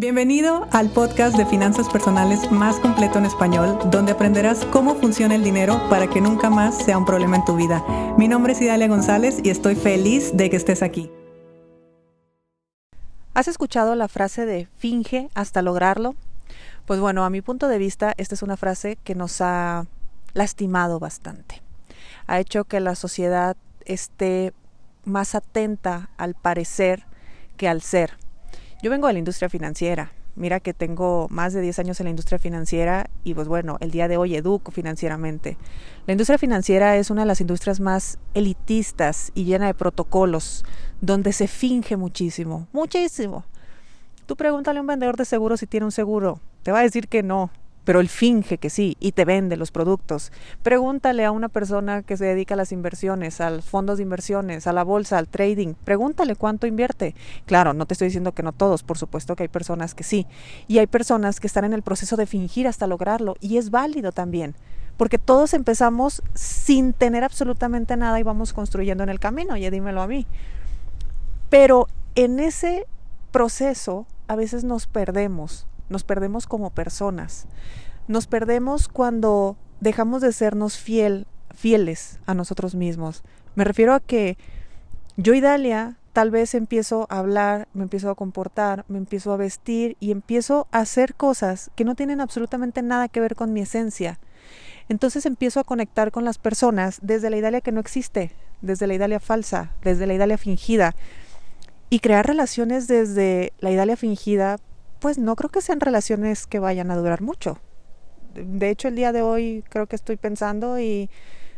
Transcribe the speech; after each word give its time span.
Bienvenido 0.00 0.66
al 0.72 0.88
podcast 0.88 1.36
de 1.36 1.44
finanzas 1.44 1.86
personales 1.90 2.50
más 2.50 2.80
completo 2.80 3.18
en 3.18 3.26
español, 3.26 3.78
donde 3.90 4.12
aprenderás 4.12 4.64
cómo 4.72 4.94
funciona 4.94 5.34
el 5.34 5.44
dinero 5.44 5.78
para 5.90 6.08
que 6.08 6.22
nunca 6.22 6.48
más 6.48 6.74
sea 6.78 6.96
un 6.96 7.04
problema 7.04 7.36
en 7.36 7.44
tu 7.44 7.54
vida. 7.54 7.84
Mi 8.16 8.26
nombre 8.26 8.54
es 8.54 8.62
Idalia 8.62 8.88
González 8.88 9.40
y 9.44 9.50
estoy 9.50 9.74
feliz 9.74 10.34
de 10.34 10.48
que 10.48 10.56
estés 10.56 10.82
aquí. 10.82 11.10
¿Has 13.34 13.46
escuchado 13.46 13.94
la 13.94 14.08
frase 14.08 14.46
de 14.46 14.68
finge 14.78 15.28
hasta 15.34 15.60
lograrlo? 15.60 16.14
Pues 16.86 16.98
bueno, 16.98 17.22
a 17.26 17.28
mi 17.28 17.42
punto 17.42 17.68
de 17.68 17.76
vista, 17.76 18.14
esta 18.16 18.34
es 18.34 18.40
una 18.42 18.56
frase 18.56 18.96
que 19.04 19.14
nos 19.14 19.42
ha 19.42 19.84
lastimado 20.32 20.98
bastante. 20.98 21.60
Ha 22.26 22.40
hecho 22.40 22.64
que 22.64 22.80
la 22.80 22.94
sociedad 22.94 23.54
esté 23.84 24.54
más 25.04 25.34
atenta 25.34 26.08
al 26.16 26.32
parecer 26.32 27.04
que 27.58 27.68
al 27.68 27.82
ser. 27.82 28.19
Yo 28.82 28.90
vengo 28.90 29.08
de 29.08 29.12
la 29.12 29.18
industria 29.18 29.50
financiera. 29.50 30.12
Mira 30.36 30.58
que 30.58 30.72
tengo 30.72 31.26
más 31.28 31.52
de 31.52 31.60
10 31.60 31.80
años 31.80 32.00
en 32.00 32.04
la 32.04 32.10
industria 32.10 32.38
financiera 32.38 33.10
y 33.24 33.34
pues 33.34 33.46
bueno, 33.46 33.76
el 33.80 33.90
día 33.90 34.08
de 34.08 34.16
hoy 34.16 34.36
educo 34.36 34.72
financieramente. 34.72 35.58
La 36.06 36.12
industria 36.12 36.38
financiera 36.38 36.96
es 36.96 37.10
una 37.10 37.22
de 37.22 37.26
las 37.26 37.42
industrias 37.42 37.78
más 37.78 38.18
elitistas 38.32 39.32
y 39.34 39.44
llena 39.44 39.66
de 39.66 39.74
protocolos, 39.74 40.64
donde 41.02 41.34
se 41.34 41.46
finge 41.46 41.98
muchísimo, 41.98 42.68
muchísimo. 42.72 43.44
Tú 44.24 44.36
pregúntale 44.36 44.78
a 44.78 44.82
un 44.82 44.86
vendedor 44.86 45.16
de 45.16 45.26
seguro 45.26 45.58
si 45.58 45.66
tiene 45.66 45.84
un 45.84 45.92
seguro, 45.92 46.40
te 46.62 46.72
va 46.72 46.78
a 46.78 46.82
decir 46.82 47.08
que 47.08 47.22
no, 47.22 47.50
pero 47.84 48.00
él 48.00 48.08
finge 48.08 48.58
que 48.58 48.70
sí 48.70 48.96
y 49.00 49.12
te 49.12 49.24
vende 49.24 49.56
los 49.56 49.70
productos. 49.70 50.32
Pregúntale 50.62 51.24
a 51.24 51.30
una 51.30 51.48
persona 51.48 52.02
que 52.02 52.16
se 52.16 52.24
dedica 52.24 52.54
a 52.54 52.56
las 52.56 52.72
inversiones, 52.72 53.40
a 53.40 53.50
los 53.50 53.64
fondos 53.64 53.98
de 53.98 54.02
inversiones, 54.02 54.66
a 54.66 54.72
la 54.72 54.84
bolsa, 54.84 55.18
al 55.18 55.28
trading, 55.28 55.74
pregúntale 55.84 56.36
cuánto 56.36 56.66
invierte. 56.66 57.14
Claro, 57.46 57.72
no 57.72 57.86
te 57.86 57.94
estoy 57.94 58.08
diciendo 58.08 58.32
que 58.32 58.42
no 58.42 58.52
todos, 58.52 58.82
por 58.82 58.98
supuesto 58.98 59.36
que 59.36 59.44
hay 59.44 59.48
personas 59.48 59.94
que 59.94 60.04
sí. 60.04 60.26
Y 60.68 60.78
hay 60.78 60.86
personas 60.86 61.40
que 61.40 61.46
están 61.46 61.64
en 61.64 61.72
el 61.72 61.82
proceso 61.82 62.16
de 62.16 62.26
fingir 62.26 62.68
hasta 62.68 62.86
lograrlo 62.86 63.36
y 63.40 63.56
es 63.56 63.70
válido 63.70 64.12
también. 64.12 64.54
Porque 64.96 65.18
todos 65.18 65.54
empezamos 65.54 66.22
sin 66.34 66.92
tener 66.92 67.24
absolutamente 67.24 67.96
nada 67.96 68.20
y 68.20 68.22
vamos 68.22 68.52
construyendo 68.52 69.02
en 69.02 69.08
el 69.08 69.18
camino, 69.18 69.56
ya 69.56 69.70
dímelo 69.70 70.02
a 70.02 70.06
mí. 70.06 70.26
Pero 71.48 71.86
en 72.14 72.38
ese 72.38 72.86
proceso 73.30 74.06
a 74.28 74.36
veces 74.36 74.62
nos 74.62 74.86
perdemos 74.86 75.66
nos 75.90 76.04
perdemos 76.04 76.46
como 76.46 76.70
personas. 76.70 77.46
Nos 78.08 78.26
perdemos 78.26 78.88
cuando 78.88 79.56
dejamos 79.80 80.22
de 80.22 80.32
sernos 80.32 80.78
fiel, 80.78 81.26
fieles 81.54 82.18
a 82.26 82.34
nosotros 82.34 82.74
mismos. 82.74 83.22
Me 83.54 83.64
refiero 83.64 83.92
a 83.92 84.00
que 84.00 84.38
yo 85.16 85.34
y 85.34 85.40
Dalia 85.40 85.96
tal 86.12 86.30
vez 86.30 86.54
empiezo 86.54 87.06
a 87.10 87.18
hablar, 87.18 87.68
me 87.72 87.82
empiezo 87.82 88.10
a 88.10 88.14
comportar, 88.14 88.84
me 88.88 88.98
empiezo 88.98 89.32
a 89.32 89.36
vestir 89.36 89.96
y 90.00 90.10
empiezo 90.10 90.66
a 90.72 90.80
hacer 90.80 91.14
cosas 91.14 91.70
que 91.74 91.84
no 91.84 91.94
tienen 91.94 92.20
absolutamente 92.20 92.82
nada 92.82 93.08
que 93.08 93.20
ver 93.20 93.36
con 93.36 93.52
mi 93.52 93.60
esencia. 93.60 94.18
Entonces 94.88 95.24
empiezo 95.24 95.60
a 95.60 95.64
conectar 95.64 96.10
con 96.10 96.24
las 96.24 96.38
personas 96.38 96.98
desde 97.02 97.30
la 97.30 97.36
Idalia 97.36 97.60
que 97.60 97.70
no 97.70 97.80
existe, 97.80 98.32
desde 98.60 98.86
la 98.86 98.94
Idalia 98.94 99.20
falsa, 99.20 99.72
desde 99.82 100.06
la 100.06 100.14
Idalia 100.14 100.36
fingida. 100.36 100.96
Y 101.90 102.00
crear 102.00 102.26
relaciones 102.26 102.88
desde 102.88 103.52
la 103.60 103.70
Idalia 103.70 103.96
fingida 103.96 104.58
pues 105.00 105.18
no 105.18 105.34
creo 105.36 105.50
que 105.50 105.62
sean 105.62 105.80
relaciones 105.80 106.46
que 106.46 106.58
vayan 106.58 106.90
a 106.90 106.96
durar 106.96 107.22
mucho. 107.22 107.58
De 108.34 108.70
hecho, 108.70 108.88
el 108.88 108.96
día 108.96 109.12
de 109.12 109.22
hoy 109.22 109.64
creo 109.68 109.86
que 109.86 109.96
estoy 109.96 110.16
pensando 110.16 110.78
y 110.78 111.10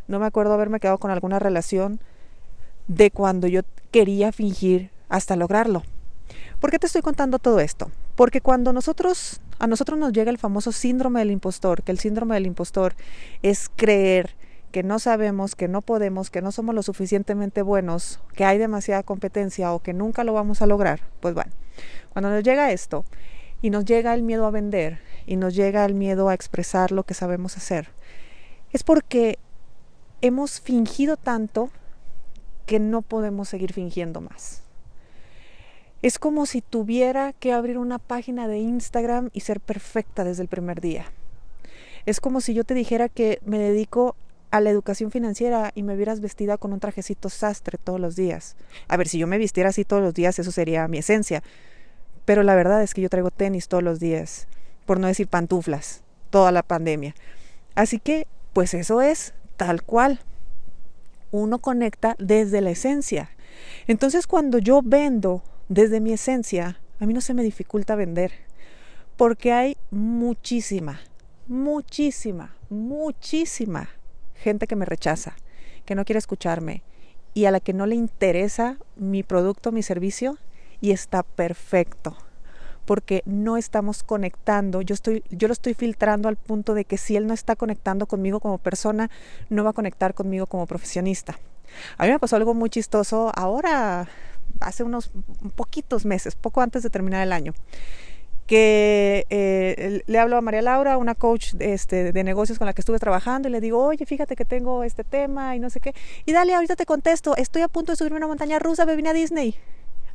no 0.08 0.18
me 0.18 0.26
acuerdo 0.26 0.54
haberme 0.54 0.80
quedado 0.80 0.98
con 0.98 1.10
alguna 1.10 1.38
relación 1.38 2.00
de 2.88 3.10
cuando 3.10 3.46
yo 3.46 3.62
quería 3.90 4.32
fingir 4.32 4.90
hasta 5.08 5.36
lograrlo. 5.36 5.82
¿Por 6.60 6.70
qué 6.70 6.78
te 6.78 6.86
estoy 6.86 7.02
contando 7.02 7.38
todo 7.38 7.60
esto? 7.60 7.90
Porque 8.14 8.40
cuando 8.40 8.72
nosotros 8.72 9.40
a 9.58 9.66
nosotros 9.68 9.96
nos 9.96 10.12
llega 10.12 10.30
el 10.30 10.38
famoso 10.38 10.72
síndrome 10.72 11.20
del 11.20 11.30
impostor, 11.30 11.84
que 11.84 11.92
el 11.92 11.98
síndrome 12.00 12.34
del 12.34 12.46
impostor 12.46 12.94
es 13.42 13.70
creer 13.76 14.34
que 14.72 14.82
no 14.82 14.98
sabemos, 14.98 15.54
que 15.54 15.68
no 15.68 15.82
podemos, 15.82 16.30
que 16.30 16.42
no 16.42 16.50
somos 16.50 16.74
lo 16.74 16.82
suficientemente 16.82 17.62
buenos, 17.62 18.18
que 18.34 18.44
hay 18.44 18.58
demasiada 18.58 19.04
competencia 19.04 19.72
o 19.72 19.78
que 19.78 19.92
nunca 19.92 20.24
lo 20.24 20.32
vamos 20.32 20.62
a 20.62 20.66
lograr, 20.66 21.00
pues 21.20 21.34
bueno, 21.34 21.52
cuando 22.12 22.30
nos 22.30 22.42
llega 22.42 22.72
esto 22.72 23.04
y 23.62 23.70
nos 23.70 23.84
llega 23.84 24.12
el 24.12 24.22
miedo 24.22 24.44
a 24.44 24.50
vender 24.50 24.98
y 25.24 25.36
nos 25.36 25.54
llega 25.54 25.84
el 25.84 25.94
miedo 25.94 26.28
a 26.28 26.34
expresar 26.34 26.92
lo 26.92 27.04
que 27.04 27.14
sabemos 27.14 27.56
hacer, 27.56 27.88
es 28.72 28.82
porque 28.82 29.38
hemos 30.20 30.60
fingido 30.60 31.16
tanto 31.16 31.70
que 32.66 32.80
no 32.80 33.02
podemos 33.02 33.48
seguir 33.48 33.72
fingiendo 33.72 34.20
más. 34.20 34.62
Es 36.02 36.18
como 36.18 36.46
si 36.46 36.62
tuviera 36.62 37.32
que 37.32 37.52
abrir 37.52 37.78
una 37.78 37.98
página 37.98 38.48
de 38.48 38.58
Instagram 38.58 39.30
y 39.32 39.40
ser 39.40 39.60
perfecta 39.60 40.24
desde 40.24 40.42
el 40.42 40.48
primer 40.48 40.80
día. 40.80 41.06
Es 42.06 42.18
como 42.20 42.40
si 42.40 42.54
yo 42.54 42.64
te 42.64 42.74
dijera 42.74 43.08
que 43.08 43.38
me 43.44 43.58
dedico 43.58 44.16
a 44.50 44.60
la 44.60 44.70
educación 44.70 45.10
financiera 45.12 45.70
y 45.74 45.82
me 45.84 45.96
vieras 45.96 46.20
vestida 46.20 46.58
con 46.58 46.72
un 46.72 46.80
trajecito 46.80 47.28
sastre 47.28 47.78
todos 47.82 48.00
los 48.00 48.16
días. 48.16 48.56
A 48.88 48.96
ver, 48.96 49.06
si 49.06 49.18
yo 49.18 49.26
me 49.26 49.38
vistiera 49.38 49.70
así 49.70 49.84
todos 49.84 50.02
los 50.02 50.12
días, 50.12 50.38
eso 50.38 50.50
sería 50.50 50.88
mi 50.88 50.98
esencia. 50.98 51.42
Pero 52.24 52.42
la 52.42 52.54
verdad 52.54 52.82
es 52.82 52.94
que 52.94 53.00
yo 53.00 53.08
traigo 53.08 53.30
tenis 53.30 53.68
todos 53.68 53.82
los 53.82 54.00
días, 54.00 54.46
por 54.86 55.00
no 55.00 55.06
decir 55.06 55.28
pantuflas, 55.28 56.02
toda 56.30 56.52
la 56.52 56.62
pandemia. 56.62 57.14
Así 57.74 57.98
que, 57.98 58.26
pues 58.52 58.74
eso 58.74 59.00
es 59.02 59.34
tal 59.56 59.82
cual. 59.82 60.20
Uno 61.30 61.58
conecta 61.58 62.14
desde 62.18 62.60
la 62.60 62.70
esencia. 62.70 63.30
Entonces, 63.86 64.26
cuando 64.26 64.58
yo 64.58 64.80
vendo 64.84 65.42
desde 65.68 66.00
mi 66.00 66.12
esencia, 66.12 66.78
a 67.00 67.06
mí 67.06 67.14
no 67.14 67.20
se 67.20 67.34
me 67.34 67.42
dificulta 67.42 67.96
vender, 67.96 68.32
porque 69.16 69.52
hay 69.52 69.76
muchísima, 69.90 71.00
muchísima, 71.46 72.54
muchísima 72.70 73.88
gente 74.34 74.66
que 74.66 74.76
me 74.76 74.84
rechaza, 74.84 75.36
que 75.84 75.94
no 75.94 76.04
quiere 76.04 76.18
escucharme 76.18 76.82
y 77.34 77.46
a 77.46 77.50
la 77.50 77.60
que 77.60 77.72
no 77.72 77.86
le 77.86 77.94
interesa 77.94 78.76
mi 78.96 79.22
producto, 79.22 79.72
mi 79.72 79.82
servicio, 79.82 80.38
y 80.82 80.90
está 80.90 81.22
perfecto 81.22 82.14
porque 82.84 83.22
no 83.24 83.56
estamos 83.56 84.02
conectando. 84.02 84.82
Yo, 84.82 84.92
estoy, 84.92 85.22
yo 85.30 85.48
lo 85.48 85.52
estoy 85.52 85.72
filtrando 85.72 86.28
al 86.28 86.36
punto 86.36 86.74
de 86.74 86.84
que 86.84 86.98
si 86.98 87.16
él 87.16 87.26
no 87.26 87.32
está 87.32 87.56
conectando 87.56 88.06
conmigo 88.06 88.40
como 88.40 88.58
persona, 88.58 89.08
no 89.48 89.64
va 89.64 89.70
a 89.70 89.72
conectar 89.72 90.12
conmigo 90.14 90.46
como 90.46 90.66
profesionista. 90.66 91.38
A 91.96 92.04
mí 92.04 92.10
me 92.10 92.18
pasó 92.18 92.36
algo 92.36 92.52
muy 92.52 92.68
chistoso 92.68 93.30
ahora, 93.34 94.08
hace 94.60 94.82
unos 94.82 95.12
poquitos 95.54 96.04
meses, 96.04 96.34
poco 96.34 96.60
antes 96.60 96.82
de 96.82 96.90
terminar 96.90 97.22
el 97.22 97.32
año 97.32 97.54
que 98.46 99.24
eh, 99.30 100.02
le 100.04 100.18
hablo 100.18 100.36
a 100.36 100.40
María 100.40 100.60
Laura, 100.60 100.98
una 100.98 101.14
coach 101.14 101.52
de, 101.52 101.72
este, 101.72 102.12
de 102.12 102.24
negocios 102.24 102.58
con 102.58 102.66
la 102.66 102.74
que 102.74 102.82
estuve 102.82 102.98
trabajando, 102.98 103.48
y 103.48 103.52
le 103.52 103.60
digo, 103.60 103.82
oye, 103.82 104.04
fíjate 104.04 104.36
que 104.36 104.44
tengo 104.44 104.82
este 104.84 105.04
tema 105.04 105.56
y 105.56 105.60
no 105.60 105.70
sé 105.70 105.80
qué. 105.80 105.94
Y 106.26 106.32
dale, 106.32 106.54
ahorita 106.54 106.76
te 106.76 106.84
contesto, 106.84 107.34
estoy 107.36 107.62
a 107.62 107.68
punto 107.68 107.92
de 107.92 107.96
subirme 107.96 108.16
a 108.16 108.18
una 108.18 108.26
montaña 108.26 108.58
rusa, 108.58 108.84
me 108.84 108.96
vine 108.96 109.10
a 109.10 109.12
Disney. 109.14 109.56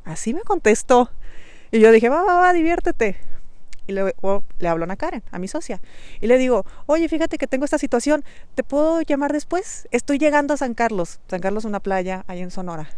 Así 0.07 0.34
me 0.34 0.41
contestó. 0.41 1.12
Y 1.69 1.81
yo 1.81 1.91
dije, 1.91 2.07
va, 2.07 2.23
va, 2.23 2.40
va, 2.40 2.53
diviértete. 2.53 3.18
Y 3.88 3.91
le, 3.91 4.16
le 4.59 4.68
hablo 4.68 4.85
a 4.90 4.95
Karen, 4.95 5.22
a 5.31 5.38
mi 5.38 5.50
socia. 5.50 5.81
Y 6.22 6.28
le 6.28 6.38
digo, 6.38 6.66
oye, 6.85 7.09
fíjate 7.09 7.38
que 7.38 7.45
tengo 7.45 7.66
esta 7.66 7.78
situación, 7.78 8.23
¿te 8.56 8.63
puedo 8.63 9.01
llamar 9.01 9.34
después? 9.34 9.88
Estoy 9.91 10.18
llegando 10.18 10.53
a 10.53 10.57
San 10.57 10.73
Carlos. 10.73 11.19
San 11.28 11.41
Carlos 11.41 11.63
es 11.63 11.68
una 11.68 11.81
playa 11.81 12.23
ahí 12.28 12.41
en 12.41 12.51
Sonora. 12.51 12.90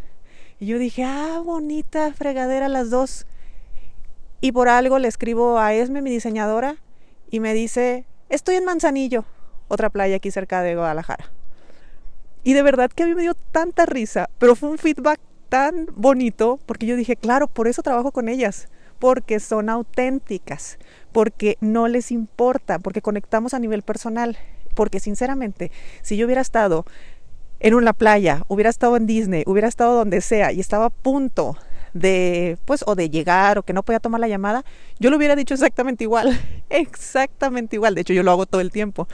Y 0.59 0.68
yo 0.68 0.78
dije, 0.78 1.03
ah, 1.03 1.42
bonita 1.44 2.14
fregadera 2.14 2.70
las 2.70 2.92
dos. 2.92 3.26
Y 4.40 4.52
por 4.52 4.70
algo 4.70 5.00
le 5.00 5.08
escribo 5.08 5.58
a 5.58 5.74
Esme, 5.74 6.03
mi 6.03 6.12
diseñadora, 6.12 6.78
y 7.31 7.40
me 7.40 7.53
dice, 7.56 8.06
estoy 8.30 8.56
en 8.56 8.66
Manzanillo, 8.66 9.26
otra 9.68 9.90
playa 9.90 10.18
aquí 10.18 10.30
cerca 10.30 10.62
de 10.62 10.76
Guadalajara. 10.76 11.31
Y 12.44 12.53
de 12.53 12.62
verdad 12.62 12.91
que 12.91 13.03
a 13.03 13.06
mí 13.08 13.16
me 13.16 13.24
dio 13.24 13.34
tanta 13.34 13.86
risa, 13.86 14.30
pero 14.38 14.56
fue 14.56 14.70
un 14.70 14.78
feedback 14.78 15.20
tan 15.50 15.88
bonito 15.96 16.60
porque 16.66 16.86
yo 16.86 16.96
dije, 16.96 17.16
claro, 17.16 17.48
por 17.48 17.68
eso 17.68 17.82
trabajo 17.82 18.12
con 18.12 18.30
ellas, 18.30 18.70
porque 19.00 19.40
son 19.40 19.70
auténticas, 19.70 20.78
porque 21.12 21.58
no 21.62 21.88
les 21.88 22.12
importa, 22.12 22.79
porque 22.79 23.02
conectamos 23.02 23.53
a 23.53 23.59
nivel 23.59 23.82
personal, 23.82 24.38
porque 24.76 25.00
sinceramente, 25.00 25.72
si 26.02 26.18
yo 26.18 26.26
hubiera 26.26 26.41
estado 26.41 26.85
en 27.59 27.73
una 27.73 27.94
playa, 27.94 28.44
hubiera 28.47 28.70
estado 28.70 28.96
en 28.96 29.06
Disney, 29.06 29.44
hubiera 29.46 29.68
estado 29.68 29.96
donde 29.96 30.22
sea 30.22 30.52
y 30.52 30.59
estaba 30.59 30.85
a 30.85 30.90
punto 30.90 31.58
de, 31.94 32.58
pues, 32.66 32.84
o 32.85 32.96
de 32.96 33.09
llegar 33.09 33.58
o 33.58 33.64
que 33.64 33.73
no 33.73 33.84
podía 33.84 34.00
tomar 34.00 34.22
la 34.22 34.28
llamada, 34.28 34.64
yo 35.00 35.09
lo 35.09 35.18
hubiera 35.18 35.35
dicho 35.35 35.53
exactamente 35.53 36.03
igual, 36.03 36.40
exactamente 36.70 37.76
igual. 37.76 37.96
De 37.96 38.02
hecho, 38.02 38.14
yo 38.14 38.23
lo 38.23 38.32
hago 38.32 38.46
todo 38.46 38.62
el 38.62 38.72
tiempo. 38.72 39.08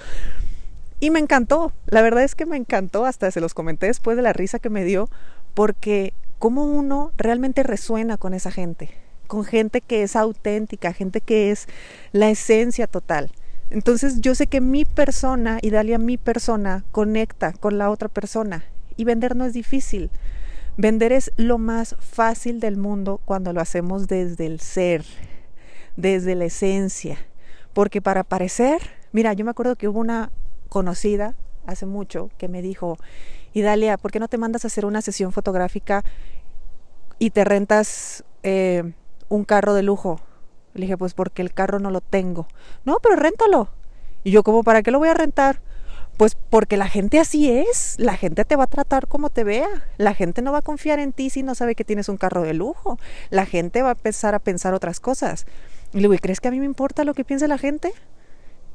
Y 0.99 1.09
me 1.09 1.19
encantó, 1.19 1.73
la 1.87 2.01
verdad 2.01 2.23
es 2.23 2.35
que 2.35 2.45
me 2.45 2.57
encantó, 2.57 3.05
hasta 3.05 3.29
se 3.31 3.41
los 3.41 3.53
comenté 3.53 3.87
después 3.87 4.15
de 4.15 4.23
la 4.23 4.33
risa 4.33 4.59
que 4.59 4.69
me 4.69 4.83
dio, 4.83 5.09
porque 5.53 6.13
como 6.39 6.65
uno 6.65 7.11
realmente 7.17 7.63
resuena 7.63 8.17
con 8.17 8.33
esa 8.33 8.51
gente, 8.51 8.91
con 9.27 9.43
gente 9.43 9.81
que 9.81 10.03
es 10.03 10.15
auténtica, 10.15 10.93
gente 10.93 11.21
que 11.21 11.51
es 11.51 11.67
la 12.11 12.29
esencia 12.29 12.87
total. 12.87 13.31
Entonces 13.69 14.21
yo 14.21 14.35
sé 14.35 14.47
que 14.47 14.61
mi 14.61 14.85
persona, 14.85 15.57
y 15.61 15.71
Dalia 15.71 15.97
mi 15.97 16.17
persona, 16.17 16.83
conecta 16.91 17.53
con 17.53 17.77
la 17.77 17.89
otra 17.89 18.09
persona. 18.09 18.63
Y 18.95 19.03
vender 19.05 19.35
no 19.35 19.45
es 19.45 19.53
difícil. 19.53 20.11
Vender 20.77 21.11
es 21.11 21.31
lo 21.37 21.57
más 21.57 21.95
fácil 21.99 22.59
del 22.59 22.77
mundo 22.77 23.19
cuando 23.25 23.53
lo 23.53 23.61
hacemos 23.61 24.07
desde 24.07 24.45
el 24.45 24.59
ser, 24.59 25.03
desde 25.95 26.35
la 26.35 26.45
esencia. 26.45 27.17
Porque 27.73 28.01
para 28.01 28.23
parecer, 28.23 28.81
mira, 29.11 29.33
yo 29.33 29.45
me 29.45 29.51
acuerdo 29.51 29.75
que 29.75 29.87
hubo 29.87 29.99
una 29.99 30.31
conocida 30.69 31.35
hace 31.67 31.85
mucho 31.85 32.29
que 32.37 32.47
me 32.47 32.61
dijo, 32.61 32.97
Idalia, 33.53 33.97
¿por 33.97 34.11
qué 34.11 34.19
no 34.19 34.27
te 34.27 34.37
mandas 34.37 34.65
a 34.65 34.67
hacer 34.67 34.85
una 34.85 35.01
sesión 35.01 35.31
fotográfica 35.31 36.03
y 37.19 37.29
te 37.29 37.43
rentas 37.43 38.23
eh, 38.43 38.93
un 39.29 39.45
carro 39.45 39.73
de 39.73 39.83
lujo? 39.83 40.19
Le 40.73 40.81
dije, 40.81 40.97
pues 40.97 41.13
porque 41.13 41.41
el 41.41 41.53
carro 41.53 41.79
no 41.79 41.89
lo 41.89 42.01
tengo. 42.01 42.47
No, 42.83 42.97
pero 43.01 43.15
réntalo. 43.15 43.69
Y 44.23 44.31
yo 44.31 44.43
como, 44.43 44.63
¿para 44.63 44.83
qué 44.83 44.91
lo 44.91 44.99
voy 44.99 45.09
a 45.09 45.13
rentar? 45.13 45.61
Pues 46.17 46.35
porque 46.35 46.77
la 46.77 46.87
gente 46.87 47.19
así 47.19 47.51
es, 47.51 47.95
la 47.97 48.15
gente 48.15 48.45
te 48.45 48.55
va 48.55 48.63
a 48.65 48.67
tratar 48.67 49.07
como 49.07 49.29
te 49.29 49.43
vea, 49.43 49.67
la 49.97 50.13
gente 50.13 50.41
no 50.41 50.53
va 50.53 50.59
a 50.59 50.61
confiar 50.61 50.99
en 50.99 51.11
ti 51.11 51.29
si 51.29 51.43
no 51.43 51.55
sabe 51.55 51.75
que 51.75 51.83
tienes 51.83 52.07
un 52.07 52.15
carro 52.15 52.41
de 52.41 52.53
lujo, 52.53 52.97
la 53.29 53.45
gente 53.45 53.81
va 53.81 53.89
a 53.89 53.91
empezar 53.93 54.33
a 54.33 54.39
pensar 54.39 54.73
otras 54.73 55.01
cosas. 55.01 55.45
Y 55.91 55.97
le 55.97 56.01
digo, 56.03 56.13
¿y 56.13 56.19
crees 56.19 56.39
que 56.39 56.47
a 56.47 56.51
mí 56.51 56.59
me 56.59 56.65
importa 56.65 57.03
lo 57.03 57.13
que 57.13 57.25
piense 57.25 57.47
la 57.47 57.57
gente? 57.57 57.93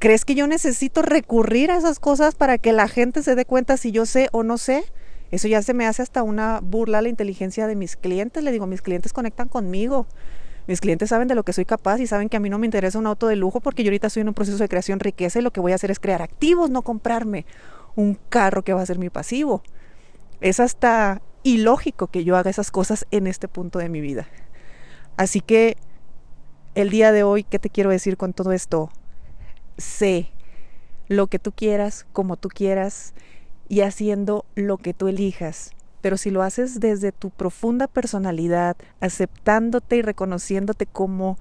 ¿Crees 0.01 0.25
que 0.25 0.33
yo 0.33 0.47
necesito 0.47 1.03
recurrir 1.03 1.69
a 1.69 1.77
esas 1.77 1.99
cosas 1.99 2.33
para 2.33 2.57
que 2.57 2.71
la 2.71 2.87
gente 2.87 3.21
se 3.21 3.35
dé 3.35 3.45
cuenta 3.45 3.77
si 3.77 3.91
yo 3.91 4.07
sé 4.07 4.29
o 4.31 4.41
no 4.41 4.57
sé? 4.57 4.83
Eso 5.29 5.47
ya 5.47 5.61
se 5.61 5.75
me 5.75 5.85
hace 5.85 6.01
hasta 6.01 6.23
una 6.23 6.59
burla 6.59 6.97
a 6.97 7.01
la 7.03 7.09
inteligencia 7.09 7.67
de 7.67 7.75
mis 7.75 7.97
clientes. 7.97 8.43
Le 8.43 8.51
digo, 8.51 8.65
mis 8.65 8.81
clientes 8.81 9.13
conectan 9.13 9.47
conmigo. 9.47 10.07
Mis 10.65 10.81
clientes 10.81 11.09
saben 11.09 11.27
de 11.27 11.35
lo 11.35 11.43
que 11.43 11.53
soy 11.53 11.65
capaz 11.65 11.99
y 11.99 12.07
saben 12.07 12.29
que 12.29 12.37
a 12.37 12.39
mí 12.39 12.49
no 12.49 12.57
me 12.57 12.65
interesa 12.65 12.97
un 12.97 13.05
auto 13.05 13.27
de 13.27 13.35
lujo 13.35 13.59
porque 13.59 13.83
yo 13.83 13.89
ahorita 13.89 14.07
estoy 14.07 14.21
en 14.21 14.29
un 14.29 14.33
proceso 14.33 14.57
de 14.57 14.67
creación 14.67 14.99
riqueza 14.99 15.37
y 15.37 15.43
lo 15.43 15.53
que 15.53 15.59
voy 15.59 15.71
a 15.71 15.75
hacer 15.75 15.91
es 15.91 15.99
crear 15.99 16.23
activos, 16.23 16.71
no 16.71 16.81
comprarme 16.81 17.45
un 17.95 18.17
carro 18.29 18.63
que 18.63 18.73
va 18.73 18.81
a 18.81 18.85
ser 18.87 18.97
mi 18.97 19.11
pasivo. 19.11 19.61
Es 20.39 20.59
hasta 20.59 21.21
ilógico 21.43 22.07
que 22.07 22.23
yo 22.23 22.37
haga 22.37 22.49
esas 22.49 22.71
cosas 22.71 23.05
en 23.11 23.27
este 23.27 23.47
punto 23.47 23.77
de 23.77 23.89
mi 23.89 24.01
vida. 24.01 24.27
Así 25.15 25.41
que 25.41 25.77
el 26.73 26.89
día 26.89 27.11
de 27.11 27.21
hoy, 27.21 27.43
¿qué 27.43 27.59
te 27.59 27.69
quiero 27.69 27.91
decir 27.91 28.17
con 28.17 28.33
todo 28.33 28.51
esto? 28.51 28.89
Sé 29.81 30.29
lo 31.07 31.27
que 31.27 31.39
tú 31.39 31.51
quieras, 31.51 32.05
como 32.13 32.37
tú 32.37 32.47
quieras 32.47 33.13
y 33.67 33.81
haciendo 33.81 34.45
lo 34.55 34.77
que 34.77 34.93
tú 34.93 35.07
elijas. 35.07 35.71
Pero 36.01 36.17
si 36.17 36.31
lo 36.31 36.41
haces 36.41 36.79
desde 36.79 37.11
tu 37.11 37.29
profunda 37.29 37.87
personalidad, 37.87 38.75
aceptándote 39.01 39.97
y 39.97 40.01
reconociéndote 40.01 40.85
como 40.85 41.37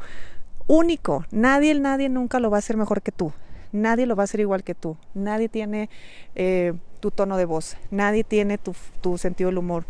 único, 0.67 1.25
nadie, 1.31 1.75
nadie 1.75 2.09
nunca 2.09 2.41
lo 2.41 2.51
va 2.51 2.59
a 2.59 2.61
hacer 2.61 2.77
mejor 2.77 3.03
que 3.03 3.13
tú, 3.13 3.33
nadie 3.73 4.07
lo 4.07 4.17
va 4.17 4.23
a 4.23 4.25
hacer 4.25 4.41
igual 4.41 4.63
que 4.63 4.75
tú, 4.75 4.97
nadie 5.15 5.49
tiene 5.49 5.89
eh, 6.35 6.75
tu 7.01 7.11
tono 7.11 7.37
de 7.37 7.45
voz, 7.45 7.77
nadie 7.91 8.23
tiene 8.23 8.59
tu, 8.59 8.75
tu 9.01 9.19
sentido 9.19 9.49
del 9.49 9.59
humor, 9.59 9.85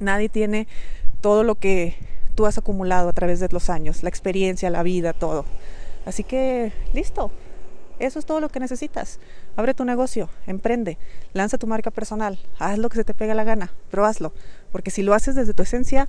nadie 0.00 0.28
tiene 0.28 0.68
todo 1.20 1.44
lo 1.44 1.56
que 1.56 1.96
tú 2.34 2.46
has 2.46 2.56
acumulado 2.58 3.08
a 3.08 3.12
través 3.12 3.40
de 3.40 3.48
los 3.50 3.68
años, 3.68 4.02
la 4.02 4.08
experiencia, 4.08 4.70
la 4.70 4.82
vida, 4.82 5.12
todo. 5.12 5.44
Así 6.06 6.24
que, 6.24 6.72
listo, 6.94 7.30
eso 8.02 8.18
es 8.18 8.26
todo 8.26 8.40
lo 8.40 8.48
que 8.48 8.60
necesitas. 8.60 9.18
Abre 9.56 9.74
tu 9.74 9.84
negocio, 9.84 10.28
emprende, 10.46 10.98
lanza 11.32 11.58
tu 11.58 11.66
marca 11.66 11.90
personal, 11.90 12.38
haz 12.58 12.78
lo 12.78 12.88
que 12.88 12.96
se 12.96 13.04
te 13.04 13.14
pega 13.14 13.34
la 13.34 13.44
gana, 13.44 13.72
pero 13.90 14.04
hazlo. 14.04 14.32
Porque 14.70 14.90
si 14.90 15.02
lo 15.02 15.14
haces 15.14 15.34
desde 15.34 15.54
tu 15.54 15.62
esencia, 15.62 16.08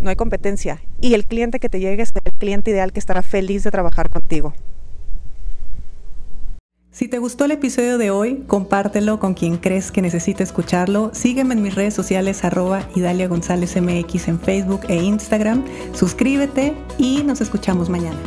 no 0.00 0.10
hay 0.10 0.16
competencia. 0.16 0.82
Y 1.00 1.14
el 1.14 1.26
cliente 1.26 1.60
que 1.60 1.68
te 1.68 1.80
llegue 1.80 2.02
es 2.02 2.12
el 2.24 2.32
cliente 2.32 2.70
ideal 2.70 2.92
que 2.92 3.00
estará 3.00 3.22
feliz 3.22 3.64
de 3.64 3.70
trabajar 3.70 4.10
contigo. 4.10 4.54
Si 6.92 7.06
te 7.06 7.18
gustó 7.18 7.44
el 7.44 7.52
episodio 7.52 7.98
de 7.98 8.10
hoy, 8.10 8.42
compártelo 8.48 9.20
con 9.20 9.34
quien 9.34 9.58
crees 9.58 9.92
que 9.92 10.02
necesite 10.02 10.42
escucharlo. 10.42 11.10
Sígueme 11.14 11.54
en 11.54 11.62
mis 11.62 11.76
redes 11.76 11.94
sociales 11.94 12.44
arroba 12.44 12.88
Idalia 12.96 13.28
González 13.28 13.80
MX 13.80 14.26
en 14.26 14.40
Facebook 14.40 14.80
e 14.88 14.96
Instagram. 14.96 15.64
Suscríbete 15.92 16.74
y 16.98 17.22
nos 17.22 17.40
escuchamos 17.40 17.88
mañana. 17.88 18.18